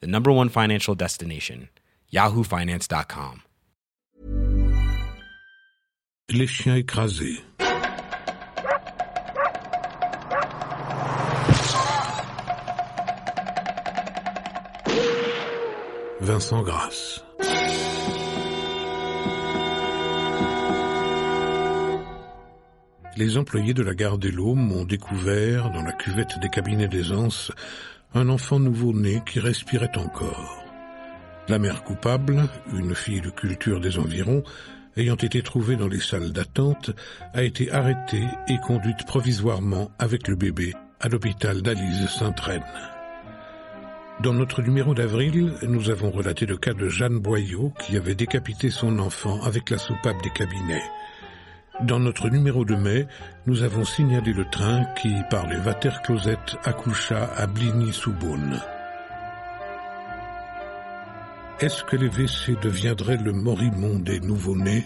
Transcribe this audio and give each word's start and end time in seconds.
the 0.00 0.06
number 0.06 0.30
one 0.32 0.48
financial 0.48 0.94
destination, 0.94 1.68
yahoofinance.com. 2.12 3.42
Les 6.30 6.46
chiens 6.46 6.76
écrasés. 6.76 7.40
Vincent 16.20 16.62
Grasse. 16.62 17.22
Les 23.16 23.36
employés 23.36 23.74
de 23.74 23.82
la 23.82 23.94
gare 23.94 24.18
des 24.18 24.30
Laumes 24.32 24.72
ont 24.72 24.84
découvert, 24.84 25.70
dans 25.70 25.82
la 25.82 25.92
cuvette 25.92 26.38
des 26.40 26.48
cabinets 26.48 26.88
d'aisance, 26.88 27.52
un 28.14 28.28
enfant 28.28 28.60
nouveau-né 28.60 29.22
qui 29.26 29.40
respirait 29.40 29.96
encore. 29.96 30.62
La 31.48 31.58
mère 31.58 31.82
coupable, 31.82 32.48
une 32.72 32.94
fille 32.94 33.20
de 33.20 33.30
culture 33.30 33.80
des 33.80 33.98
environs, 33.98 34.42
ayant 34.96 35.16
été 35.16 35.42
trouvée 35.42 35.76
dans 35.76 35.88
les 35.88 36.00
salles 36.00 36.32
d'attente, 36.32 36.92
a 37.34 37.42
été 37.42 37.70
arrêtée 37.72 38.24
et 38.48 38.58
conduite 38.58 39.04
provisoirement 39.06 39.90
avec 39.98 40.28
le 40.28 40.36
bébé 40.36 40.72
à 41.00 41.08
l'hôpital 41.08 41.60
d'Alise 41.60 42.08
Sainte-Reine. 42.08 42.62
Dans 44.22 44.32
notre 44.32 44.62
numéro 44.62 44.94
d'avril, 44.94 45.52
nous 45.62 45.90
avons 45.90 46.10
relaté 46.10 46.46
le 46.46 46.56
cas 46.56 46.72
de 46.72 46.88
Jeanne 46.88 47.18
Boyau 47.18 47.72
qui 47.80 47.96
avait 47.96 48.14
décapité 48.14 48.70
son 48.70 49.00
enfant 49.00 49.42
avec 49.42 49.70
la 49.70 49.78
soupape 49.78 50.22
des 50.22 50.30
cabinets. 50.30 50.84
Dans 51.80 51.98
notre 51.98 52.28
numéro 52.28 52.64
de 52.64 52.76
mai, 52.76 53.08
nous 53.46 53.62
avons 53.62 53.84
signalé 53.84 54.32
le 54.32 54.44
train 54.44 54.84
qui, 54.94 55.12
par 55.28 55.48
les 55.48 55.58
Water-Closettes, 55.58 56.56
accoucha 56.64 57.24
à 57.36 57.46
Bligny-sous-Beaune. 57.46 58.60
Est-ce 61.58 61.82
que 61.84 61.96
les 61.96 62.08
WC 62.08 62.56
deviendraient 62.62 63.16
le 63.16 63.32
moribond 63.32 63.98
des 63.98 64.20
nouveau-nés? 64.20 64.84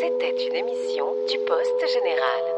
C'était 0.00 0.46
une 0.48 0.56
émission 0.56 1.06
du 1.28 1.38
Poste 1.44 1.92
Général. 1.92 2.57